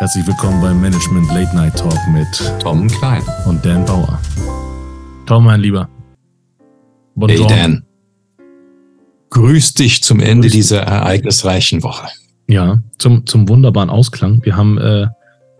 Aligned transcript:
Herzlich 0.00 0.26
willkommen 0.26 0.62
beim 0.62 0.80
Management 0.80 1.28
Late 1.28 1.54
Night 1.54 1.76
Talk 1.76 1.98
mit 2.10 2.26
Tom 2.58 2.88
Klein 2.88 3.22
und 3.44 3.62
Dan 3.62 3.84
Bauer. 3.84 4.18
Tom, 5.26 5.44
mein 5.44 5.60
Lieber. 5.60 5.90
Bonjour. 7.14 7.50
Hey 7.50 7.58
Dan. 7.58 7.84
Grüß 9.28 9.74
dich 9.74 10.02
zum 10.02 10.20
Ende 10.20 10.48
Grüß 10.48 10.52
dieser 10.54 10.80
ereignisreichen 10.80 11.82
Woche. 11.82 12.06
Ja, 12.48 12.82
zum, 12.96 13.26
zum 13.26 13.46
wunderbaren 13.50 13.90
Ausklang. 13.90 14.40
Wir 14.42 14.56
haben, 14.56 14.78
äh, 14.78 15.08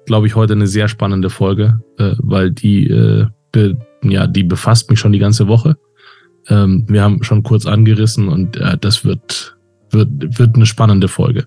glaube 0.07 0.27
ich, 0.27 0.34
heute 0.37 0.54
eine 0.54 0.66
sehr 0.66 0.88
spannende 0.88 1.29
Folge, 1.29 1.79
äh, 1.98 2.14
weil 2.16 2.50
die, 2.50 2.86
äh, 2.86 3.27
be, 3.52 3.77
ja, 4.02 4.27
die 4.27 4.45
befasst 4.45 4.88
mich 4.88 4.98
schon 4.98 5.12
die 5.12 5.18
ganze 5.18 5.48
Woche. 5.48 5.77
Ähm, 6.48 6.86
wir 6.88 7.02
haben 7.02 7.22
schon 7.25 7.43
kurz 7.43 7.66
angerissen 7.66 8.29
und 8.29 8.57
äh, 8.57 8.79
das 8.79 9.04
wird 9.04 9.59
wird, 9.91 10.38
wird 10.38 10.57
eine 10.57 10.66
spannende 10.66 11.09
Folge. 11.09 11.46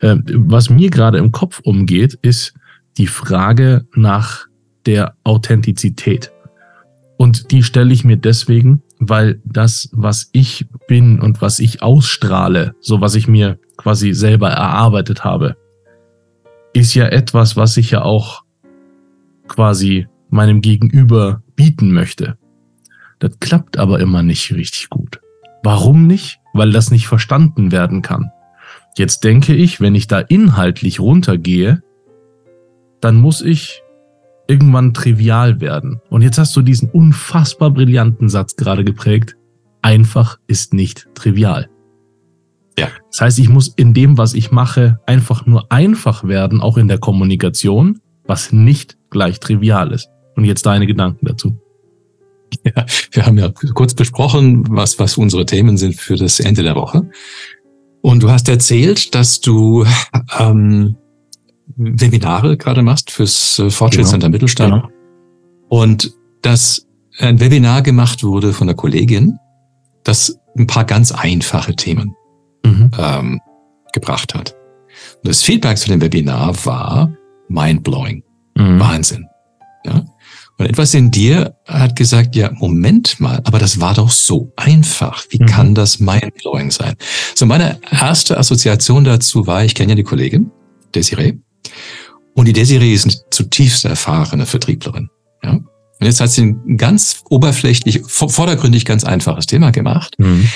Äh, 0.00 0.16
was 0.34 0.70
mir 0.70 0.90
gerade 0.90 1.18
im 1.18 1.32
Kopf 1.32 1.60
umgeht, 1.64 2.18
ist 2.22 2.54
die 2.98 3.06
Frage 3.06 3.86
nach 3.94 4.46
der 4.86 5.16
Authentizität. 5.24 6.32
Und 7.16 7.50
die 7.50 7.62
stelle 7.62 7.92
ich 7.92 8.04
mir 8.04 8.16
deswegen, 8.16 8.82
weil 8.98 9.40
das, 9.44 9.88
was 9.92 10.28
ich 10.32 10.66
bin 10.88 11.20
und 11.20 11.40
was 11.40 11.58
ich 11.58 11.82
ausstrahle, 11.82 12.74
so 12.80 13.00
was 13.00 13.14
ich 13.14 13.28
mir 13.28 13.58
quasi 13.76 14.12
selber 14.12 14.50
erarbeitet 14.50 15.24
habe, 15.24 15.56
ist 16.72 16.94
ja 16.94 17.06
etwas, 17.06 17.56
was 17.56 17.76
ich 17.76 17.92
ja 17.92 18.02
auch 18.02 18.42
quasi 19.48 20.06
meinem 20.28 20.60
Gegenüber 20.60 21.42
bieten 21.54 21.92
möchte. 21.92 22.36
Das 23.20 23.38
klappt 23.40 23.78
aber 23.78 24.00
immer 24.00 24.22
nicht 24.22 24.52
richtig 24.52 24.90
gut. 24.90 25.20
Warum 25.62 26.06
nicht? 26.06 26.40
Weil 26.54 26.72
das 26.72 26.90
nicht 26.90 27.06
verstanden 27.06 27.70
werden 27.70 28.00
kann. 28.00 28.30
Jetzt 28.96 29.24
denke 29.24 29.54
ich, 29.54 29.80
wenn 29.80 29.94
ich 29.94 30.06
da 30.06 30.20
inhaltlich 30.20 31.00
runtergehe, 31.00 31.82
dann 33.00 33.16
muss 33.16 33.42
ich 33.42 33.82
irgendwann 34.46 34.94
trivial 34.94 35.60
werden. 35.60 36.00
Und 36.10 36.22
jetzt 36.22 36.38
hast 36.38 36.56
du 36.56 36.62
diesen 36.62 36.88
unfassbar 36.90 37.70
brillanten 37.70 38.28
Satz 38.28 38.56
gerade 38.56 38.84
geprägt. 38.84 39.36
Einfach 39.82 40.38
ist 40.46 40.74
nicht 40.74 41.08
trivial. 41.14 41.68
Ja. 42.78 42.88
Das 43.10 43.20
heißt, 43.20 43.38
ich 43.38 43.48
muss 43.48 43.68
in 43.68 43.94
dem, 43.94 44.18
was 44.18 44.34
ich 44.34 44.50
mache, 44.50 45.00
einfach 45.06 45.46
nur 45.46 45.70
einfach 45.70 46.24
werden, 46.24 46.60
auch 46.60 46.76
in 46.76 46.88
der 46.88 46.98
Kommunikation, 46.98 48.00
was 48.26 48.52
nicht 48.52 48.96
gleich 49.10 49.40
trivial 49.40 49.92
ist. 49.92 50.08
Und 50.36 50.44
jetzt 50.44 50.66
deine 50.66 50.86
Gedanken 50.86 51.26
dazu. 51.26 51.58
Ja, 52.64 52.86
wir 53.12 53.26
haben 53.26 53.38
ja 53.38 53.50
kurz 53.74 53.94
besprochen, 53.94 54.64
was, 54.68 54.98
was 54.98 55.16
unsere 55.16 55.46
Themen 55.46 55.76
sind 55.76 55.94
für 55.96 56.16
das 56.16 56.40
Ende 56.40 56.62
der 56.62 56.74
Woche. 56.74 57.08
Und 58.00 58.22
du 58.22 58.30
hast 58.30 58.48
erzählt, 58.48 59.14
dass 59.14 59.40
du 59.40 59.84
ähm, 60.38 60.96
Webinare 61.76 62.56
gerade 62.56 62.82
machst 62.82 63.10
fürs 63.10 63.58
äh, 63.58 63.70
Fortschrittscenter 63.70 64.26
genau. 64.26 64.34
Mittelstand. 64.34 64.74
Genau. 64.74 64.88
Und 65.68 66.12
dass 66.42 66.86
ein 67.18 67.40
Webinar 67.40 67.82
gemacht 67.82 68.22
wurde 68.22 68.52
von 68.52 68.68
einer 68.68 68.76
Kollegin, 68.76 69.38
das 70.02 70.38
ein 70.56 70.66
paar 70.66 70.84
ganz 70.84 71.12
einfache 71.12 71.74
Themen 71.74 72.14
mhm. 72.64 72.90
ähm, 72.98 73.40
gebracht 73.92 74.34
hat. 74.34 74.54
Und 75.22 75.28
das 75.28 75.42
Feedback 75.42 75.78
zu 75.78 75.88
dem 75.88 76.00
Webinar 76.00 76.54
war 76.64 77.10
mindblowing. 77.48 78.22
Mhm. 78.56 78.80
Wahnsinn. 78.80 79.26
Ja? 79.84 80.04
Und 80.56 80.66
etwas 80.66 80.94
in 80.94 81.10
dir 81.10 81.56
hat 81.66 81.96
gesagt, 81.96 82.36
ja, 82.36 82.50
Moment 82.52 83.18
mal, 83.18 83.40
aber 83.44 83.58
das 83.58 83.80
war 83.80 83.94
doch 83.94 84.10
so 84.10 84.52
einfach. 84.56 85.24
Wie 85.30 85.42
mhm. 85.42 85.46
kann 85.46 85.74
das 85.74 85.98
mindblowing 85.98 86.70
sein? 86.70 86.94
So, 87.34 87.44
meine 87.44 87.80
erste 87.90 88.38
Assoziation 88.38 89.04
dazu 89.04 89.46
war, 89.46 89.64
ich 89.64 89.74
kenne 89.74 89.92
ja 89.92 89.96
die 89.96 90.04
Kollegin, 90.04 90.50
Desiree. 90.94 91.34
Und 92.34 92.46
die 92.46 92.52
Desiree 92.52 92.94
ist 92.94 93.04
eine 93.04 93.14
zutiefst 93.30 93.84
erfahrene 93.84 94.46
Vertrieblerin. 94.46 95.08
Ja? 95.42 95.52
Und 95.52 96.06
jetzt 96.06 96.20
hat 96.20 96.30
sie 96.30 96.42
ein 96.42 96.76
ganz 96.76 97.22
oberflächlich, 97.30 98.02
vordergründig 98.06 98.84
ganz 98.84 99.04
einfaches 99.04 99.46
Thema 99.46 99.70
gemacht. 99.70 100.14
Mhm. 100.18 100.48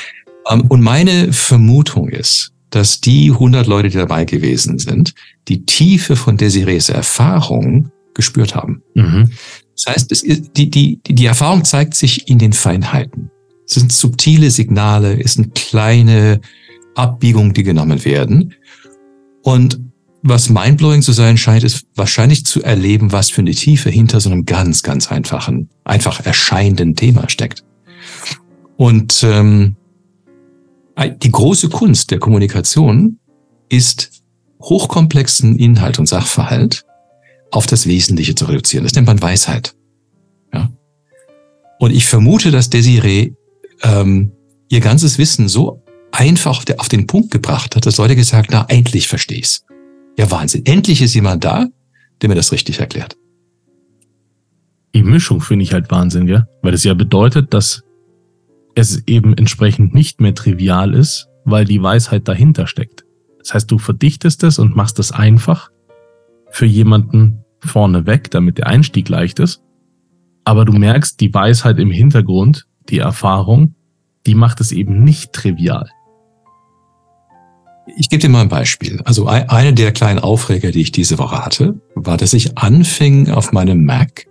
Ähm, 0.49 0.63
und 0.69 0.81
meine 0.81 1.33
Vermutung 1.33 2.09
ist, 2.09 2.53
dass 2.71 3.01
die 3.01 3.31
100 3.31 3.67
Leute, 3.67 3.89
die 3.89 3.97
dabei 3.97 4.25
gewesen 4.25 4.79
sind, 4.79 5.15
die 5.49 5.65
Tiefe 5.65 6.17
von 6.17 6.37
Desirees 6.37 6.89
Erfahrung 6.89 7.91
gespürt 8.15 8.55
haben. 8.55 8.83
Mhm. 8.95 9.31
Das 9.79 9.95
heißt, 9.95 10.13
ist, 10.13 10.57
die, 10.57 10.71
die, 10.71 11.01
die 11.07 11.27
Erfahrung 11.27 11.65
zeigt 11.65 11.95
sich 11.95 12.29
in 12.29 12.39
den 12.39 12.53
Feinheiten. 12.53 13.31
Es 13.65 13.75
sind 13.75 13.93
subtile 13.93 14.51
Signale, 14.51 15.21
es 15.23 15.35
sind 15.35 15.55
kleine 15.55 16.41
Abbiegungen, 16.95 17.53
die 17.53 17.63
genommen 17.63 18.05
werden. 18.05 18.55
Und 19.43 19.79
was 20.23 20.49
mindblowing 20.49 21.03
zu 21.03 21.13
sein 21.13 21.39
scheint, 21.39 21.63
ist 21.63 21.87
wahrscheinlich 21.95 22.45
zu 22.45 22.63
erleben, 22.63 23.13
was 23.13 23.31
für 23.31 23.41
eine 23.41 23.53
Tiefe 23.53 23.89
hinter 23.89 24.21
so 24.21 24.31
einem 24.31 24.47
ganz, 24.47 24.83
ganz 24.83 25.13
einfachen, 25.13 25.69
einfach 25.85 26.27
erscheinenden 26.27 26.97
Thema 26.97 27.29
steckt. 27.29 27.63
Und 28.77 29.23
ähm, 29.23 29.77
die 31.23 31.31
große 31.31 31.69
Kunst 31.69 32.11
der 32.11 32.19
Kommunikation 32.19 33.19
ist 33.69 34.11
hochkomplexen 34.61 35.57
Inhalt 35.57 36.01
und 36.01 36.07
Sachverhalt 36.07 36.85
auf 37.51 37.67
das 37.67 37.87
Wesentliche 37.87 38.35
zu 38.35 38.47
reduzieren. 38.47 38.85
Das 38.85 38.95
nennt 38.95 39.07
man 39.07 39.21
Weisheit. 39.21 39.75
Ja? 40.53 40.71
Und 41.79 41.93
ich 41.93 42.07
vermute, 42.07 42.51
dass 42.51 42.71
Desiree 42.71 43.33
ähm, 43.83 44.33
ihr 44.69 44.81
ganzes 44.81 45.19
Wissen 45.19 45.49
so 45.49 45.83
einfach 46.13 46.65
auf 46.79 46.89
den 46.89 47.07
Punkt 47.07 47.31
gebracht 47.31 47.77
hat, 47.77 47.87
dass 47.87 47.99
Leute 47.99 48.17
gesagt, 48.17 48.51
na, 48.51 48.65
endlich 48.69 49.09
verstehe 49.09 49.39
ich's. 49.39 49.65
Ja, 50.19 50.31
Wahnsinn. 50.31 50.67
Endlich 50.67 51.01
ist 51.01 51.15
jemand 51.15 51.45
da, 51.45 51.67
der 52.21 52.29
mir 52.29 52.35
das 52.35 52.53
richtig 52.53 52.81
erklärt. 52.81 53.17
Die 54.95 55.03
Mischung 55.03 55.41
finde 55.41 55.63
ich 55.63 55.73
halt 55.73 55.91
Wahnsinn, 55.91 56.27
ja? 56.27 56.47
Weil 56.63 56.73
das 56.73 56.83
ja 56.83 56.95
bedeutet, 56.95 57.55
dass 57.55 57.83
es 58.75 59.03
eben 59.07 59.37
entsprechend 59.37 59.95
nicht 59.95 60.21
mehr 60.21 60.35
trivial 60.35 60.95
ist, 60.95 61.29
weil 61.45 61.65
die 61.65 61.83
Weisheit 61.83 62.27
dahinter 62.27 62.67
steckt. 62.67 63.05
Das 63.39 63.55
heißt, 63.55 63.71
du 63.71 63.79
verdichtest 63.79 64.43
es 64.43 64.59
und 64.59 64.75
machst 64.75 64.99
es 64.99 65.13
einfach 65.13 65.71
für 66.51 66.67
jemanden 66.67 67.45
vorneweg, 67.61 68.31
damit 68.31 68.59
der 68.59 68.67
Einstieg 68.67 69.09
leicht 69.09 69.39
ist. 69.39 69.63
Aber 70.45 70.65
du 70.65 70.73
merkst, 70.73 71.21
die 71.21 71.33
Weisheit 71.33 71.79
im 71.79 71.91
Hintergrund, 71.91 72.67
die 72.89 72.99
Erfahrung, 72.99 73.75
die 74.27 74.35
macht 74.35 74.61
es 74.61 74.73
eben 74.73 75.05
nicht 75.05 75.33
trivial. 75.33 75.91
Ich 77.97 78.09
gebe 78.09 78.21
dir 78.21 78.29
mal 78.29 78.43
ein 78.43 78.49
Beispiel. 78.49 79.01
Also 79.05 79.27
eine 79.27 79.73
der 79.73 79.93
kleinen 79.93 80.19
Aufreger, 80.19 80.71
die 80.71 80.83
ich 80.83 80.93
diese 80.93 81.19
Woche 81.19 81.45
hatte, 81.45 81.81
war, 81.95 82.17
dass 82.17 82.35
ich 82.35 82.59
anfing 82.59 83.31
auf 83.31 83.53
meinem 83.53 83.85
Mac 83.85 84.27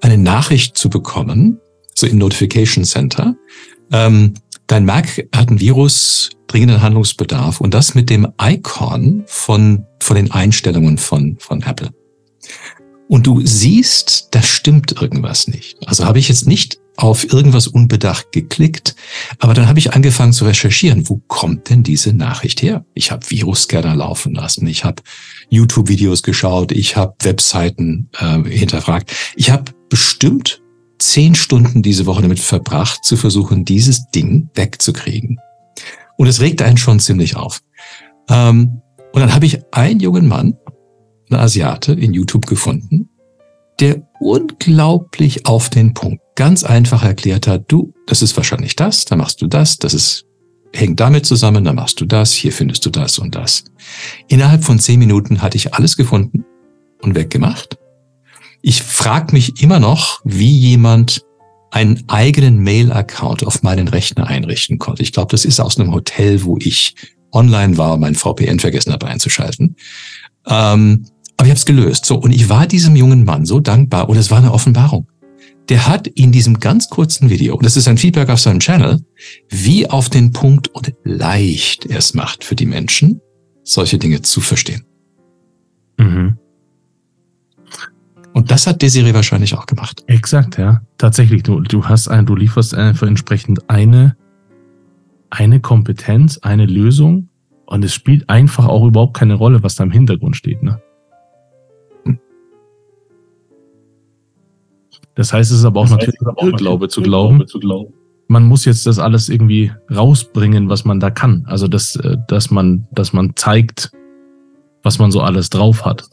eine 0.00 0.18
Nachricht 0.18 0.76
zu 0.76 0.90
bekommen, 0.90 1.60
so 1.94 2.06
im 2.06 2.18
Notification 2.18 2.84
Center. 2.84 3.36
Ähm, 3.92 4.34
dein 4.66 4.84
Mac 4.84 5.28
hat 5.34 5.50
ein 5.50 5.60
Virus, 5.60 6.30
dringenden 6.48 6.82
Handlungsbedarf 6.82 7.60
und 7.60 7.74
das 7.74 7.94
mit 7.94 8.10
dem 8.10 8.26
Icon 8.40 9.24
von, 9.26 9.84
von 10.00 10.16
den 10.16 10.30
Einstellungen 10.30 10.98
von, 10.98 11.36
von 11.38 11.62
Apple. 11.62 11.90
Und 13.08 13.26
du 13.26 13.40
siehst, 13.44 14.28
da 14.32 14.42
stimmt 14.42 15.00
irgendwas 15.00 15.48
nicht. 15.48 15.78
Also 15.86 16.04
habe 16.04 16.18
ich 16.18 16.28
jetzt 16.28 16.46
nicht 16.46 16.78
auf 16.96 17.32
irgendwas 17.32 17.68
unbedacht 17.68 18.32
geklickt, 18.32 18.96
aber 19.38 19.54
dann 19.54 19.68
habe 19.68 19.78
ich 19.78 19.94
angefangen 19.94 20.32
zu 20.32 20.44
recherchieren, 20.44 21.08
wo 21.08 21.22
kommt 21.28 21.70
denn 21.70 21.84
diese 21.84 22.12
Nachricht 22.12 22.60
her? 22.60 22.84
Ich 22.92 23.12
habe 23.12 23.30
Virusscanner 23.30 23.94
laufen 23.94 24.34
lassen, 24.34 24.66
ich 24.66 24.84
habe 24.84 25.02
YouTube-Videos 25.48 26.24
geschaut, 26.24 26.72
ich 26.72 26.96
habe 26.96 27.14
Webseiten 27.22 28.10
äh, 28.18 28.42
hinterfragt. 28.42 29.12
Ich 29.36 29.50
habe 29.50 29.72
bestimmt 29.88 30.60
zehn 30.98 31.36
Stunden 31.36 31.82
diese 31.82 32.04
Woche 32.04 32.22
damit 32.22 32.40
verbracht, 32.40 33.04
zu 33.04 33.16
versuchen, 33.16 33.64
dieses 33.64 34.10
Ding 34.10 34.50
wegzukriegen. 34.54 35.38
Und 36.18 36.26
es 36.26 36.40
regt 36.40 36.60
einen 36.60 36.76
schon 36.76 37.00
ziemlich 37.00 37.36
auf. 37.36 37.62
Ähm, 38.28 38.82
und 39.12 39.20
dann 39.20 39.34
habe 39.34 39.46
ich 39.46 39.60
einen 39.72 40.00
jungen 40.00 40.28
Mann, 40.28 40.58
einen 41.30 41.40
Asiate, 41.40 41.92
in 41.92 42.12
YouTube 42.12 42.46
gefunden, 42.46 43.08
der 43.80 44.02
unglaublich 44.20 45.46
auf 45.46 45.70
den 45.70 45.94
Punkt 45.94 46.20
ganz 46.34 46.64
einfach 46.64 47.04
erklärt 47.04 47.46
hat, 47.46 47.64
du, 47.68 47.94
das 48.06 48.22
ist 48.22 48.36
wahrscheinlich 48.36 48.76
das, 48.76 49.04
dann 49.04 49.18
machst 49.18 49.40
du 49.40 49.46
das, 49.46 49.78
das 49.78 49.94
ist, 49.94 50.24
hängt 50.74 51.00
damit 51.00 51.24
zusammen, 51.24 51.64
dann 51.64 51.76
machst 51.76 52.00
du 52.00 52.04
das, 52.04 52.32
hier 52.32 52.52
findest 52.52 52.84
du 52.84 52.90
das 52.90 53.18
und 53.18 53.34
das. 53.34 53.64
Innerhalb 54.28 54.64
von 54.64 54.78
zehn 54.78 54.98
Minuten 54.98 55.40
hatte 55.40 55.56
ich 55.56 55.74
alles 55.74 55.96
gefunden 55.96 56.44
und 57.00 57.14
weggemacht. 57.14 57.78
Ich 58.60 58.82
frage 58.82 59.32
mich 59.32 59.62
immer 59.62 59.78
noch, 59.78 60.20
wie 60.24 60.50
jemand 60.50 61.22
einen 61.70 62.04
eigenen 62.08 62.58
Mail-Account 62.60 63.46
auf 63.46 63.62
meinen 63.62 63.88
Rechner 63.88 64.26
einrichten 64.26 64.78
konnte. 64.78 65.02
Ich 65.02 65.12
glaube, 65.12 65.30
das 65.30 65.44
ist 65.44 65.60
aus 65.60 65.78
einem 65.78 65.92
Hotel, 65.92 66.44
wo 66.44 66.56
ich 66.58 66.94
online 67.32 67.76
war, 67.76 67.96
mein 67.98 68.14
VPN 68.14 68.58
vergessen 68.58 68.92
habe 68.92 69.06
einzuschalten. 69.06 69.76
Ähm, 70.46 71.06
aber 71.36 71.46
ich 71.46 71.50
habe 71.50 71.58
es 71.58 71.66
gelöst. 71.66 72.06
So, 72.06 72.16
und 72.16 72.32
ich 72.32 72.48
war 72.48 72.66
diesem 72.66 72.96
jungen 72.96 73.24
Mann 73.24 73.44
so 73.46 73.60
dankbar 73.60 74.08
und 74.08 74.16
es 74.16 74.30
war 74.30 74.38
eine 74.38 74.52
Offenbarung. 74.52 75.08
Der 75.68 75.86
hat 75.86 76.06
in 76.06 76.32
diesem 76.32 76.60
ganz 76.60 76.88
kurzen 76.88 77.28
Video, 77.28 77.54
und 77.54 77.64
das 77.64 77.76
ist 77.76 77.86
ein 77.86 77.98
Feedback 77.98 78.30
auf 78.30 78.40
seinem 78.40 78.58
Channel, 78.58 79.04
wie 79.50 79.88
auf 79.88 80.08
den 80.08 80.32
Punkt 80.32 80.68
und 80.68 80.94
leicht 81.04 81.84
er 81.86 81.98
es 81.98 82.14
macht 82.14 82.42
für 82.42 82.56
die 82.56 82.66
Menschen, 82.66 83.20
solche 83.62 83.98
Dinge 83.98 84.22
zu 84.22 84.40
verstehen. 84.40 84.84
Mhm. 85.98 86.38
Und 88.48 88.52
das 88.52 88.66
hat 88.66 88.80
Desiree 88.80 89.12
wahrscheinlich 89.12 89.54
auch 89.54 89.66
gemacht. 89.66 90.02
Exakt, 90.06 90.56
ja. 90.56 90.80
Tatsächlich, 90.96 91.42
du, 91.42 91.60
du 91.60 91.84
hast 91.84 92.08
ein, 92.08 92.24
du 92.24 92.34
lieferst 92.34 92.74
einfach 92.74 93.06
entsprechend 93.06 93.68
eine, 93.68 94.16
eine 95.28 95.60
Kompetenz, 95.60 96.38
eine 96.38 96.64
Lösung 96.64 97.28
und 97.66 97.84
es 97.84 97.92
spielt 97.92 98.30
einfach 98.30 98.66
auch 98.66 98.86
überhaupt 98.86 99.12
keine 99.12 99.34
Rolle, 99.34 99.62
was 99.62 99.74
da 99.74 99.84
im 99.84 99.90
Hintergrund 99.90 100.34
steht, 100.34 100.62
ne? 100.62 100.80
Das 105.14 105.34
heißt, 105.34 105.50
es 105.50 105.58
ist 105.58 105.64
aber 105.66 105.80
auch 105.80 105.84
das 105.84 105.90
natürlich 105.90 106.20
aber 106.22 106.32
auch 106.38 106.56
Glaube 106.56 106.88
zu 106.88 107.02
glauben, 107.02 107.46
zu 107.46 107.60
glauben, 107.60 107.92
man 108.28 108.44
muss 108.44 108.64
jetzt 108.64 108.86
das 108.86 108.98
alles 108.98 109.28
irgendwie 109.28 109.72
rausbringen, 109.94 110.70
was 110.70 110.86
man 110.86 111.00
da 111.00 111.10
kann. 111.10 111.44
Also 111.46 111.68
dass, 111.68 111.96
äh, 111.96 112.16
dass 112.28 112.50
man, 112.50 112.88
dass 112.92 113.12
man 113.12 113.36
zeigt, 113.36 113.92
was 114.82 114.98
man 114.98 115.10
so 115.10 115.20
alles 115.20 115.50
drauf 115.50 115.84
hat. 115.84 116.08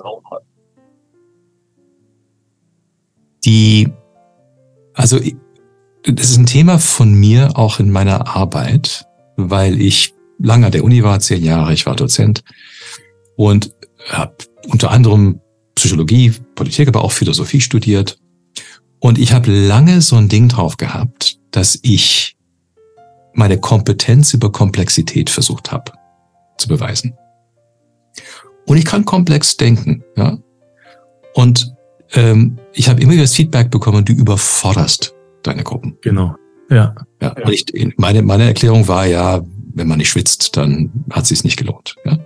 Die, 3.46 3.88
also 4.94 5.20
das 6.04 6.30
ist 6.30 6.38
ein 6.38 6.46
Thema 6.46 6.80
von 6.80 7.14
mir 7.14 7.58
auch 7.58 7.80
in 7.80 7.92
meiner 7.92 8.36
Arbeit, 8.36 9.06
weil 9.38 9.80
ich 9.80 10.14
lange 10.40 10.68
an 10.68 10.72
der 10.72 10.84
Uni 10.84 11.04
war, 11.04 11.20
zehn 11.20 11.44
Jahre, 11.44 11.74
ich 11.74 11.86
war 11.86 11.96
Dozent 11.96 12.44
und 13.36 13.74
habe 14.10 14.36
unter 14.68 14.92
anderem 14.92 15.40
Psychologie, 15.76 16.34
Politik, 16.56 16.88
aber 16.88 17.04
auch 17.04 17.12
Philosophie 17.12 17.62
studiert. 17.62 18.18
Und 19.00 19.18
ich 19.20 19.34
habe 19.34 19.52
lange 19.52 20.02
so 20.02 20.16
ein 20.16 20.30
Ding 20.30 20.48
drauf 20.48 20.78
gehabt, 20.78 21.38
dass 21.52 21.78
ich 21.82 22.38
meine 23.34 23.60
Kompetenz 23.60 24.34
über 24.34 24.52
Komplexität 24.52 25.30
versucht 25.30 25.72
habe 25.72 25.92
zu 26.58 26.68
beweisen. 26.68 27.16
Und 28.66 28.78
ich 28.78 28.86
kann 28.86 29.06
komplex 29.06 29.58
denken, 29.58 30.04
ja. 30.16 30.38
Und 31.34 31.75
ähm, 32.16 32.58
ich 32.74 32.90
habe 32.90 33.02
immer 33.02 33.14
wieder 33.14 33.24
das 33.24 33.36
Feedback 33.36 33.70
bekommen, 33.70 34.04
du 34.06 34.14
überforderst 34.14 35.14
deine 35.44 35.64
Gruppen. 35.64 35.98
Genau. 36.02 36.36
Ja. 36.70 36.96
ja, 37.22 37.34
Und 37.34 37.52
ich, 37.52 37.66
meine, 37.98 38.22
meine 38.24 38.46
Erklärung 38.46 38.88
war 38.88 39.06
ja, 39.06 39.42
wenn 39.74 39.88
man 39.88 39.98
nicht 39.98 40.10
schwitzt, 40.10 40.58
dann 40.58 40.92
hat 41.12 41.24
es 41.24 41.30
sich 41.30 41.44
nicht 41.44 41.58
gelohnt. 41.58 41.96
Ja? 42.06 42.18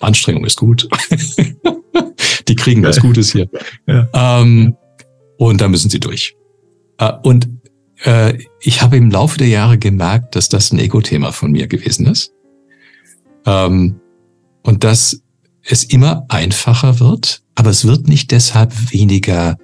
Anstrengung 0.00 0.44
ist 0.44 0.56
gut. 0.56 0.88
Die 2.48 2.54
kriegen 2.54 2.82
was 2.82 3.00
Gutes 3.00 3.32
hier. 3.32 3.48
Ja. 3.86 4.08
Ähm, 4.12 4.76
und 5.38 5.60
da 5.60 5.68
müssen 5.68 5.90
sie 5.90 6.00
durch. 6.00 6.36
Äh, 6.98 7.12
und 7.22 7.48
äh, 8.04 8.38
ich 8.60 8.82
habe 8.82 8.96
im 8.96 9.10
Laufe 9.10 9.38
der 9.38 9.48
Jahre 9.48 9.78
gemerkt, 9.78 10.36
dass 10.36 10.48
das 10.48 10.72
ein 10.72 10.78
Ego-Thema 10.78 11.32
von 11.32 11.50
mir 11.50 11.66
gewesen 11.66 12.06
ist. 12.06 12.32
Ähm, 13.46 14.00
und 14.62 14.84
dass 14.84 15.22
es 15.62 15.84
immer 15.84 16.26
einfacher 16.28 17.00
wird, 17.00 17.42
aber 17.60 17.68
es 17.68 17.84
wird 17.84 18.08
nicht 18.08 18.30
deshalb 18.30 18.72
weniger 18.90 19.58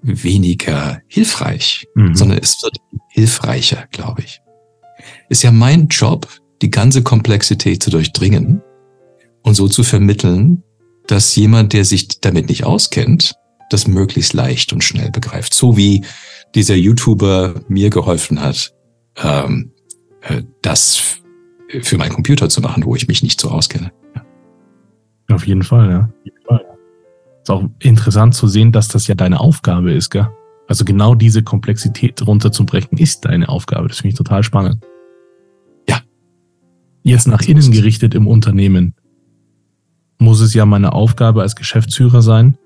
weniger 0.00 1.02
hilfreich, 1.08 1.86
mhm. 1.94 2.14
sondern 2.14 2.38
es 2.38 2.62
wird 2.62 2.78
hilfreicher, 3.10 3.86
glaube 3.90 4.22
ich. 4.22 4.40
Ist 5.28 5.42
ja 5.42 5.50
mein 5.50 5.88
Job, 5.88 6.26
die 6.62 6.70
ganze 6.70 7.02
Komplexität 7.02 7.82
zu 7.82 7.90
durchdringen 7.90 8.62
und 9.42 9.56
so 9.56 9.68
zu 9.68 9.82
vermitteln, 9.82 10.62
dass 11.06 11.36
jemand, 11.36 11.74
der 11.74 11.84
sich 11.84 12.18
damit 12.22 12.48
nicht 12.48 12.64
auskennt, 12.64 13.34
das 13.68 13.86
möglichst 13.86 14.32
leicht 14.32 14.72
und 14.72 14.82
schnell 14.82 15.10
begreift. 15.10 15.52
So 15.52 15.76
wie 15.76 16.06
dieser 16.54 16.76
YouTuber 16.76 17.60
mir 17.68 17.90
geholfen 17.90 18.40
hat, 18.40 18.72
ähm, 19.22 19.72
äh, 20.22 20.44
das 20.62 21.20
für 21.82 21.98
meinen 21.98 22.14
Computer 22.14 22.48
zu 22.48 22.62
machen, 22.62 22.86
wo 22.86 22.96
ich 22.96 23.06
mich 23.06 23.22
nicht 23.22 23.38
so 23.38 23.50
auskenne. 23.50 23.92
Ja. 24.14 25.34
Auf 25.34 25.46
jeden 25.46 25.62
Fall, 25.62 25.90
ja. 25.90 26.08
Ist 27.42 27.50
auch 27.50 27.64
interessant 27.78 28.34
zu 28.34 28.46
sehen, 28.48 28.72
dass 28.72 28.88
das 28.88 29.06
ja 29.06 29.14
deine 29.14 29.40
Aufgabe 29.40 29.92
ist, 29.92 30.10
gell? 30.10 30.28
Also 30.68 30.84
genau 30.84 31.14
diese 31.14 31.42
Komplexität 31.42 32.24
runterzubrechen 32.24 32.96
ist 32.96 33.24
deine 33.24 33.48
Aufgabe. 33.48 33.88
Das 33.88 33.98
finde 33.98 34.10
ich 34.10 34.18
total 34.18 34.42
spannend. 34.42 34.84
Ja. 35.88 36.00
Jetzt 37.02 37.26
nach 37.26 37.42
innen 37.42 37.72
gerichtet 37.72 38.14
im 38.14 38.28
Unternehmen 38.28 38.94
muss 40.18 40.40
es 40.40 40.54
ja 40.54 40.66
meine 40.66 40.92
Aufgabe 40.92 41.42
als 41.42 41.56
Geschäftsführer 41.56 42.22
sein, 42.22 42.56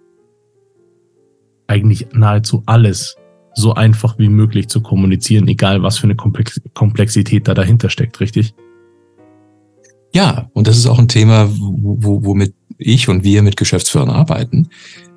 eigentlich 1.67 2.09
nahezu 2.13 2.63
alles 2.67 3.17
so 3.55 3.73
einfach 3.75 4.19
wie 4.19 4.29
möglich 4.29 4.69
zu 4.69 4.83
kommunizieren, 4.83 5.47
egal 5.49 5.83
was 5.83 5.97
für 5.97 6.05
eine 6.05 6.17
Komplexität 6.17 7.47
da 7.47 7.55
dahinter 7.55 7.89
steckt, 7.89 8.21
richtig? 8.21 8.55
Ja, 10.13 10.51
und 10.53 10.67
das 10.67 10.77
ist 10.77 10.87
auch 10.87 10.99
ein 10.99 11.09
Thema, 11.09 11.49
womit 11.49 12.55
ich 12.79 13.09
und 13.09 13.25
wir 13.25 13.43
mit 13.43 13.57
Geschäftsführern 13.57 14.11
arbeiten. 14.11 14.69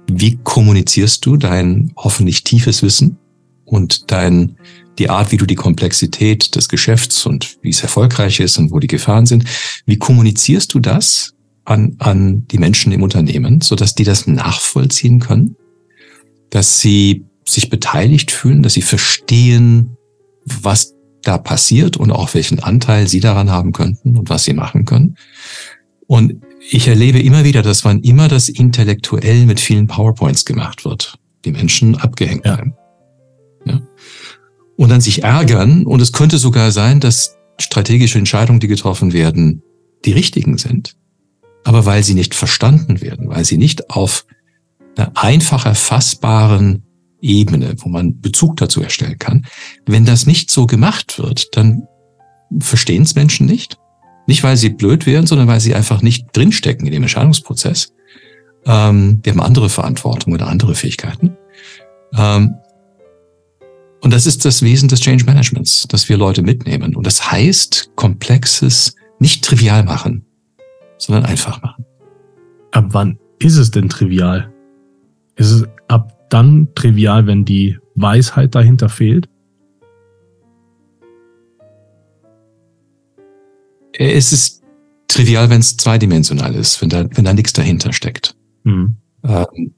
Wie 0.09 0.37
kommunizierst 0.43 1.25
du 1.25 1.37
dein 1.37 1.91
hoffentlich 1.97 2.43
tiefes 2.43 2.81
Wissen 2.81 3.17
und 3.65 4.11
dein, 4.11 4.57
die 4.99 5.09
Art, 5.09 5.31
wie 5.31 5.37
du 5.37 5.45
die 5.45 5.55
Komplexität 5.55 6.55
des 6.55 6.69
Geschäfts 6.69 7.25
und 7.25 7.57
wie 7.61 7.69
es 7.69 7.81
erfolgreich 7.81 8.39
ist 8.39 8.57
und 8.57 8.71
wo 8.71 8.79
die 8.79 8.87
Gefahren 8.87 9.25
sind, 9.25 9.45
wie 9.85 9.97
kommunizierst 9.97 10.73
du 10.73 10.79
das 10.79 11.33
an, 11.65 11.95
an 11.99 12.47
die 12.47 12.57
Menschen 12.57 12.91
im 12.93 13.03
Unternehmen, 13.03 13.61
sodass 13.61 13.95
die 13.95 14.05
das 14.05 14.27
nachvollziehen 14.27 15.19
können? 15.19 15.57
dass 16.49 16.79
sie 16.79 17.25
sich 17.45 17.69
beteiligt 17.69 18.31
fühlen, 18.31 18.63
dass 18.63 18.73
sie 18.73 18.81
verstehen, 18.81 19.97
was 20.45 20.95
da 21.21 21.37
passiert 21.37 21.97
und 21.97 22.11
auch 22.11 22.33
welchen 22.33 22.59
Anteil 22.59 23.07
sie 23.07 23.19
daran 23.19 23.51
haben 23.51 23.73
könnten 23.73 24.17
und 24.17 24.29
was 24.29 24.43
sie 24.43 24.53
machen 24.53 24.85
können. 24.85 25.15
Und 26.07 26.41
ich 26.69 26.87
erlebe 26.87 27.19
immer 27.19 27.43
wieder, 27.43 27.61
dass 27.61 27.85
wann 27.85 28.01
immer 28.01 28.27
das 28.27 28.49
intellektuell 28.49 29.45
mit 29.45 29.59
vielen 29.59 29.87
PowerPoints 29.87 30.45
gemacht 30.45 30.85
wird, 30.85 31.17
die 31.45 31.51
Menschen 31.51 31.95
abgehängt 31.95 32.43
bleiben. 32.43 32.75
Ja. 33.65 33.81
Und 34.75 34.89
dann 34.89 35.01
sich 35.01 35.23
ärgern. 35.23 35.85
Und 35.85 36.01
es 36.01 36.11
könnte 36.11 36.37
sogar 36.37 36.71
sein, 36.71 36.99
dass 36.99 37.37
strategische 37.59 38.19
Entscheidungen, 38.19 38.59
die 38.59 38.67
getroffen 38.67 39.13
werden, 39.13 39.63
die 40.05 40.11
richtigen 40.11 40.57
sind. 40.57 40.95
Aber 41.63 41.85
weil 41.85 42.03
sie 42.03 42.13
nicht 42.13 42.35
verstanden 42.35 43.01
werden, 43.01 43.29
weil 43.29 43.45
sie 43.45 43.57
nicht 43.57 43.89
auf 43.89 44.25
einer 44.95 45.11
einfach 45.15 45.65
erfassbaren 45.65 46.83
Ebene, 47.21 47.75
wo 47.79 47.89
man 47.89 48.19
Bezug 48.19 48.57
dazu 48.57 48.81
erstellen 48.81 49.17
kann. 49.17 49.45
Wenn 49.85 50.05
das 50.05 50.27
nicht 50.27 50.51
so 50.51 50.67
gemacht 50.67 51.17
wird, 51.17 51.55
dann 51.57 51.87
verstehen 52.59 53.03
es 53.03 53.15
Menschen 53.15 53.47
nicht. 53.47 53.77
Nicht, 54.27 54.43
weil 54.43 54.57
sie 54.57 54.69
blöd 54.69 55.05
wären, 55.05 55.25
sondern 55.25 55.47
weil 55.47 55.61
sie 55.61 55.73
einfach 55.73 56.01
nicht 56.01 56.27
drinstecken 56.33 56.85
in 56.85 56.93
dem 56.93 57.03
Entscheidungsprozess. 57.03 57.93
Ähm, 58.65 59.21
die 59.23 59.31
haben 59.31 59.41
andere 59.41 59.69
Verantwortung 59.69 60.33
oder 60.33 60.47
andere 60.47 60.75
Fähigkeiten. 60.75 61.37
Ähm, 62.15 62.55
und 64.01 64.13
das 64.13 64.25
ist 64.25 64.45
das 64.45 64.61
Wesen 64.61 64.89
des 64.89 64.99
Change 64.99 65.25
Managements, 65.25 65.87
dass 65.87 66.07
wir 66.09 66.17
Leute 66.17 66.43
mitnehmen. 66.43 66.95
Und 66.95 67.07
das 67.07 67.31
heißt, 67.31 67.91
Komplexes 67.95 68.95
nicht 69.19 69.43
trivial 69.43 69.83
machen, 69.83 70.25
sondern 70.97 71.25
einfach 71.25 71.61
machen. 71.61 71.85
Ab 72.71 72.85
wann 72.89 73.17
ist 73.39 73.57
es 73.57 73.71
denn 73.71 73.89
trivial? 73.89 74.51
Ist 75.35 75.51
es 75.51 75.63
ab 75.87 76.29
dann 76.29 76.67
trivial, 76.75 77.25
wenn 77.27 77.45
die 77.45 77.77
Weisheit 77.95 78.53
dahinter 78.53 78.89
fehlt? 78.89 79.29
Es 83.99 84.31
ist 84.31 84.63
trivial, 85.07 85.49
wenn 85.49 85.59
es 85.59 85.75
zweidimensional 85.77 86.53
ist, 86.55 86.81
wenn 86.81 86.89
da, 86.89 87.05
wenn 87.11 87.25
da 87.25 87.33
nichts 87.33 87.53
dahinter 87.53 87.93
steckt. 87.93 88.35
Mhm. 88.63 88.97
Ähm, 89.23 89.73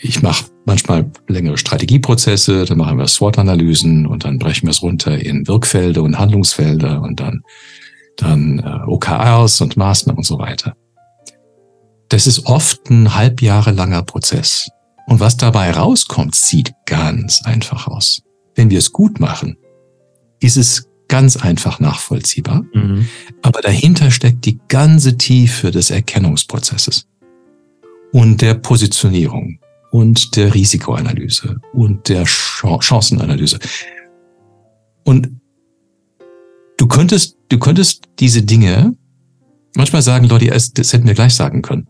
ich 0.00 0.22
mache 0.22 0.46
manchmal 0.64 1.10
längere 1.26 1.58
Strategieprozesse, 1.58 2.64
dann 2.64 2.78
machen 2.78 2.98
wir 2.98 3.08
SWOT-Analysen 3.08 4.06
und 4.06 4.24
dann 4.24 4.38
brechen 4.38 4.66
wir 4.66 4.70
es 4.70 4.82
runter 4.82 5.18
in 5.18 5.48
Wirkfelder 5.48 6.02
und 6.02 6.18
Handlungsfelder 6.18 7.00
und 7.02 7.18
dann, 7.18 7.42
dann 8.16 8.60
äh, 8.60 8.86
OKRs 8.86 9.60
und 9.60 9.76
Maßnahmen 9.76 10.18
und 10.18 10.24
so 10.24 10.38
weiter. 10.38 10.76
Das 12.08 12.26
ist 12.26 12.46
oft 12.46 12.88
ein 12.90 13.14
halbjahrelanger 13.14 14.02
Prozess. 14.02 14.70
Und 15.06 15.20
was 15.20 15.36
dabei 15.36 15.70
rauskommt, 15.70 16.34
sieht 16.34 16.72
ganz 16.86 17.42
einfach 17.44 17.88
aus. 17.88 18.22
Wenn 18.54 18.70
wir 18.70 18.78
es 18.78 18.92
gut 18.92 19.20
machen, 19.20 19.56
ist 20.40 20.56
es 20.56 20.88
ganz 21.08 21.36
einfach 21.36 21.80
nachvollziehbar. 21.80 22.64
Mhm. 22.72 23.08
Aber 23.42 23.60
dahinter 23.60 24.10
steckt 24.10 24.44
die 24.44 24.58
ganze 24.68 25.16
Tiefe 25.16 25.70
des 25.70 25.90
Erkennungsprozesses 25.90 27.06
und 28.12 28.40
der 28.40 28.54
Positionierung 28.54 29.58
und 29.90 30.36
der 30.36 30.54
Risikoanalyse 30.54 31.56
und 31.72 32.08
der 32.08 32.26
Chancenanalyse. 32.26 33.58
Und 35.04 35.40
du 36.76 36.86
könntest, 36.86 37.36
du 37.48 37.58
könntest 37.58 38.04
diese 38.18 38.42
Dinge 38.42 38.94
manchmal 39.74 40.02
sagen, 40.02 40.26
Leute, 40.28 40.46
das 40.48 40.92
hätten 40.92 41.06
wir 41.06 41.14
gleich 41.14 41.34
sagen 41.34 41.62
können. 41.62 41.86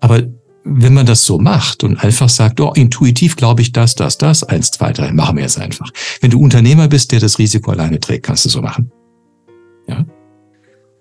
Aber 0.00 0.22
wenn 0.64 0.94
man 0.94 1.06
das 1.06 1.24
so 1.24 1.38
macht 1.38 1.84
und 1.84 2.02
einfach 2.02 2.28
sagt, 2.28 2.60
oh, 2.60 2.72
intuitiv 2.72 3.36
glaube 3.36 3.62
ich 3.62 3.72
das, 3.72 3.94
das, 3.94 4.18
das, 4.18 4.42
eins, 4.42 4.70
zwei, 4.70 4.92
drei, 4.92 5.12
machen 5.12 5.36
wir 5.36 5.44
es 5.44 5.58
einfach. 5.58 5.90
Wenn 6.20 6.30
du 6.30 6.40
Unternehmer 6.40 6.88
bist, 6.88 7.12
der 7.12 7.20
das 7.20 7.38
Risiko 7.38 7.70
alleine 7.70 8.00
trägt, 8.00 8.24
kannst 8.24 8.44
du 8.44 8.48
so 8.48 8.62
machen. 8.62 8.90
Ja. 9.86 10.04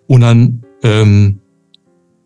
Und 0.07 0.21
dann 0.21 0.63
ähm, 0.83 1.39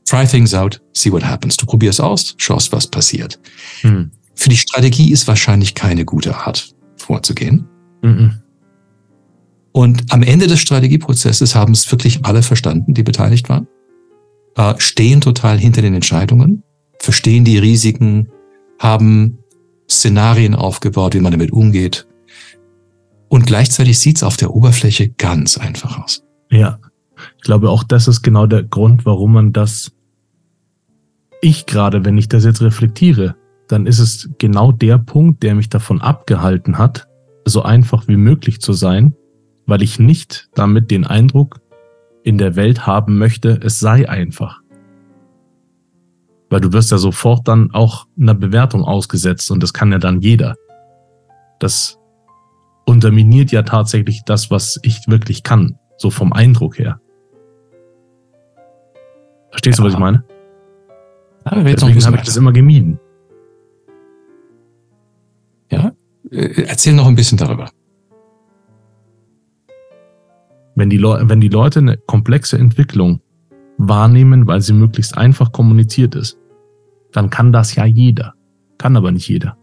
Try 0.08 0.26
things 0.26 0.54
out, 0.54 0.82
see 0.94 1.12
what 1.12 1.26
happens. 1.26 1.58
Du 1.58 1.66
probierst 1.66 2.00
aus, 2.00 2.34
schaust, 2.38 2.72
was 2.72 2.88
passiert. 2.88 3.40
Hm. 3.82 4.10
Für 4.36 4.50
die 4.50 4.56
Strategie 4.56 5.12
ist 5.12 5.28
wahrscheinlich 5.28 5.76
keine 5.76 6.06
gute 6.06 6.36
Art 6.38 6.74
vorzugehen. 6.96 7.68
Mhm. 8.02 8.36
Und 9.74 10.06
am 10.10 10.24
Ende 10.24 10.48
des 10.48 10.60
Strategieprozesses 10.62 11.56
haben 11.56 11.74
es 11.74 11.92
wirklich 11.92 12.26
alle 12.26 12.42
verstanden, 12.42 12.94
die 12.94 13.04
beteiligt 13.04 13.50
waren, 13.50 13.68
äh, 14.56 14.76
stehen 14.78 15.20
total 15.20 15.60
hinter 15.60 15.82
den 15.82 15.94
Entscheidungen, 15.94 16.64
verstehen 17.00 17.46
die 17.46 17.58
Risiken, 17.58 18.30
haben 18.80 19.40
Szenarien 19.90 20.56
aufgebaut, 20.56 21.14
wie 21.14 21.20
man 21.20 21.32
damit 21.32 21.52
umgeht. 21.52 22.08
Und 23.30 23.46
gleichzeitig 23.46 24.00
sieht 24.00 24.18
es 24.18 24.24
auf 24.24 24.38
der 24.38 24.54
Oberfläche 24.54 25.10
ganz 25.10 25.58
einfach 25.58 26.04
aus. 26.04 26.24
Ja, 26.50 26.80
ich 27.38 27.44
glaube 27.44 27.70
auch, 27.70 27.84
das 27.84 28.08
ist 28.08 28.22
genau 28.22 28.46
der 28.46 28.64
Grund, 28.64 29.06
warum 29.06 29.34
man 29.34 29.54
das, 29.54 29.92
ich 31.42 31.66
gerade, 31.66 32.06
wenn 32.06 32.18
ich 32.18 32.30
das 32.30 32.46
jetzt 32.46 32.62
reflektiere, 32.62 33.36
dann 33.68 33.86
ist 33.86 34.00
es 34.00 34.30
genau 34.38 34.72
der 34.72 34.98
Punkt, 34.98 35.44
der 35.44 35.56
mich 35.56 35.70
davon 35.70 36.02
abgehalten 36.02 36.78
hat, 36.78 37.08
so 37.46 37.64
einfach 37.64 38.08
wie 38.08 38.18
möglich 38.18 38.62
zu 38.62 38.74
sein, 38.74 39.14
weil 39.66 39.82
ich 39.82 40.00
nicht 40.00 40.50
damit 40.56 40.92
den 40.92 41.06
Eindruck 41.06 41.60
in 42.24 42.38
der 42.38 42.56
Welt 42.56 42.86
haben 42.88 43.18
möchte, 43.18 43.60
es 43.62 43.80
sei 43.80 44.08
einfach. 44.10 44.62
Weil 46.50 46.62
du 46.62 46.72
wirst 46.72 46.92
ja 46.92 46.98
sofort 46.98 47.48
dann 47.48 47.72
auch 47.74 48.08
einer 48.20 48.34
Bewertung 48.34 48.84
ausgesetzt 48.84 49.52
und 49.52 49.62
das 49.62 49.74
kann 49.74 49.92
ja 49.92 49.98
dann 49.98 50.22
jeder. 50.22 50.56
Das 51.60 51.98
unterminiert 52.86 53.52
ja 53.52 53.64
tatsächlich 53.64 54.24
das, 54.26 54.50
was 54.50 54.80
ich 54.82 55.08
wirklich 55.08 55.44
kann, 55.44 55.78
so 55.98 56.10
vom 56.10 56.32
Eindruck 56.32 56.80
her. 56.80 57.02
Verstehst 59.50 59.80
ja. 59.80 59.84
du, 59.84 59.88
was 59.88 59.94
ich 59.94 60.00
meine? 60.00 60.24
Ja, 61.46 61.64
Deswegen 61.64 62.06
habe 62.06 62.18
ich 62.18 62.24
das 62.24 62.38
immer 62.38 62.54
gemieden. 62.54 63.00
Ja, 65.70 65.92
äh, 66.32 66.64
erzähl 66.64 66.94
noch 66.94 67.08
ein 67.08 67.16
bisschen 67.16 67.38
darüber. 67.38 67.70
Wenn 70.76 70.90
die, 70.90 71.02
wenn 71.02 71.42
die 71.42 71.50
Leute 71.50 71.80
eine 71.80 71.98
komplexe 71.98 72.58
Entwicklung 72.58 73.22
wahrnehmen, 73.78 74.48
weil 74.48 74.62
sie 74.62 74.74
möglichst 74.74 75.18
einfach 75.18 75.52
kommuniziert 75.52 76.16
ist, 76.16 76.38
dann 77.12 77.30
kann 77.30 77.52
das 77.52 77.76
ja 77.76 77.86
jeder. 77.86 78.34
Kann 78.78 78.96
aber 78.96 79.12
nicht 79.12 79.28
jeder. 79.28 79.58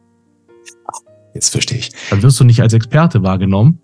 Jetzt 1.34 1.50
verstehe 1.50 1.78
ich. 1.78 1.90
Dann 2.10 2.22
wirst 2.22 2.38
du 2.38 2.44
nicht 2.44 2.62
als 2.62 2.72
Experte 2.72 3.22
wahrgenommen, 3.22 3.80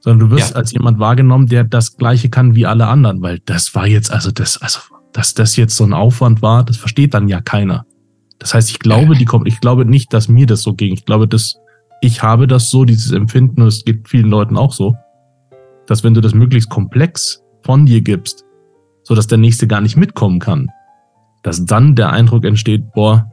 sondern 0.00 0.28
du 0.28 0.36
wirst 0.36 0.50
ja. 0.50 0.56
als 0.56 0.72
jemand 0.72 0.98
wahrgenommen, 0.98 1.46
der 1.46 1.64
das 1.64 1.96
Gleiche 1.96 2.30
kann 2.30 2.54
wie 2.54 2.66
alle 2.66 2.86
anderen, 2.86 3.20
weil 3.20 3.40
das 3.44 3.74
war 3.74 3.86
jetzt, 3.86 4.12
also 4.12 4.30
das, 4.30 4.62
also, 4.62 4.80
dass 5.12 5.34
das 5.34 5.56
jetzt 5.56 5.76
so 5.76 5.84
ein 5.84 5.92
Aufwand 5.92 6.40
war, 6.40 6.64
das 6.64 6.76
versteht 6.76 7.14
dann 7.14 7.28
ja 7.28 7.40
keiner. 7.40 7.84
Das 8.38 8.54
heißt, 8.54 8.70
ich 8.70 8.78
glaube, 8.78 9.16
die 9.16 9.24
kommt, 9.24 9.48
ich 9.48 9.60
glaube 9.60 9.84
nicht, 9.84 10.12
dass 10.12 10.28
mir 10.28 10.46
das 10.46 10.62
so 10.62 10.74
ging. 10.74 10.92
Ich 10.92 11.04
glaube, 11.04 11.26
dass 11.26 11.56
ich 12.00 12.22
habe 12.22 12.46
das 12.46 12.70
so, 12.70 12.84
dieses 12.84 13.10
Empfinden, 13.10 13.62
und 13.62 13.68
es 13.68 13.84
geht 13.84 14.08
vielen 14.08 14.30
Leuten 14.30 14.56
auch 14.56 14.72
so, 14.72 14.94
dass 15.86 16.04
wenn 16.04 16.14
du 16.14 16.20
das 16.20 16.34
möglichst 16.34 16.70
komplex 16.70 17.42
von 17.64 17.86
dir 17.86 18.00
gibst, 18.00 18.44
so 19.08 19.14
dass 19.14 19.26
der 19.26 19.38
nächste 19.38 19.66
gar 19.66 19.80
nicht 19.80 19.96
mitkommen 19.96 20.38
kann, 20.38 20.70
dass 21.42 21.64
dann 21.64 21.94
der 21.94 22.10
Eindruck 22.10 22.44
entsteht, 22.44 22.92
boah, 22.92 23.32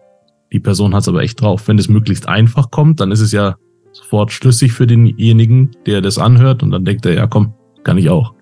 die 0.53 0.61
Person 0.61 0.95
hat 0.95 1.01
es 1.01 1.09
aber 1.09 1.21
echt 1.21 1.41
drauf. 1.41 1.67
Wenn 1.67 1.77
es 1.77 1.89
möglichst 1.89 2.29
einfach 2.29 2.71
kommt, 2.71 3.01
dann 3.01 3.11
ist 3.11 3.19
es 3.19 3.33
ja 3.33 3.57
sofort 3.91 4.31
schlüssig 4.31 4.71
für 4.71 4.87
denjenigen, 4.87 5.75
der 5.85 5.99
das 5.99 6.17
anhört 6.17 6.63
und 6.63 6.71
dann 6.71 6.85
denkt 6.85 7.05
er, 7.05 7.13
ja 7.13 7.27
komm, 7.27 7.53
kann 7.83 7.97
ich 7.97 8.09
auch. 8.09 8.33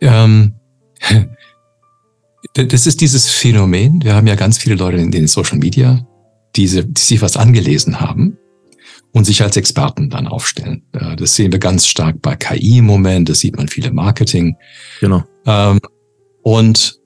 Ähm, 0.00 0.54
das 2.54 2.88
ist 2.88 3.00
dieses 3.00 3.30
Phänomen. 3.30 4.02
Wir 4.02 4.16
haben 4.16 4.26
ja 4.26 4.34
ganz 4.34 4.58
viele 4.58 4.74
Leute 4.74 4.96
in 4.96 5.12
den 5.12 5.28
Social 5.28 5.58
Media, 5.58 6.04
diese, 6.56 6.84
die 6.84 7.00
sich 7.00 7.22
was 7.22 7.36
angelesen 7.36 8.00
haben 8.00 8.36
und 9.12 9.24
sich 9.24 9.42
als 9.42 9.56
Experten 9.56 10.10
dann 10.10 10.28
aufstellen. 10.28 10.82
Das 10.92 11.34
sehen 11.34 11.52
wir 11.52 11.58
ganz 11.58 11.86
stark 11.86 12.20
bei 12.20 12.36
KI 12.36 12.78
im 12.78 12.86
Moment, 12.86 13.28
das 13.28 13.40
sieht 13.40 13.56
man 13.56 13.68
viele 13.68 13.90
Marketing. 13.90 14.56
Genau. 15.00 15.24
Ähm, 15.46 15.80
und 16.42 16.98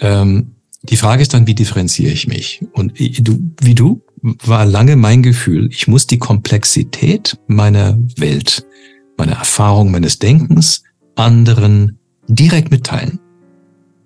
ähm, 0.00 0.52
die 0.82 0.96
Frage 0.96 1.22
ist 1.22 1.34
dann, 1.34 1.46
wie 1.46 1.54
differenziere 1.54 2.12
ich 2.12 2.26
mich? 2.26 2.62
Und 2.72 2.98
du, 2.98 3.38
wie 3.60 3.74
du, 3.74 4.02
war 4.22 4.66
lange 4.66 4.96
mein 4.96 5.22
Gefühl, 5.22 5.68
ich 5.72 5.88
muss 5.88 6.06
die 6.06 6.18
Komplexität 6.18 7.38
meiner 7.46 7.98
Welt, 8.16 8.66
meiner 9.16 9.36
Erfahrung, 9.36 9.90
meines 9.90 10.18
Denkens 10.18 10.82
anderen 11.14 11.98
direkt 12.28 12.70
mitteilen 12.70 13.20